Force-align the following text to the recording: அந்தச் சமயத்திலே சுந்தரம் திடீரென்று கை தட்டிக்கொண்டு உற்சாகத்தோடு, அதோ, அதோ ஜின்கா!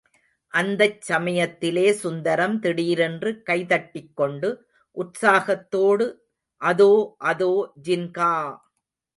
அந்தச் 0.53 1.01
சமயத்திலே 1.01 1.91
சுந்தரம் 1.93 2.59
திடீரென்று 2.59 3.31
கை 3.43 3.59
தட்டிக்கொண்டு 3.65 4.49
உற்சாகத்தோடு, 4.97 6.07
அதோ, 6.61 6.91
அதோ 7.25 7.51
ஜின்கா! 7.83 8.33